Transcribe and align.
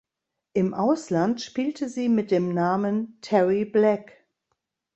Im 0.53 0.73
Ausland 0.73 1.41
spielte 1.43 1.87
sie 1.87 2.09
mit 2.09 2.31
dem 2.31 2.55
Namen 2.55 3.19
Terry 3.21 3.65
Black. 3.65 4.25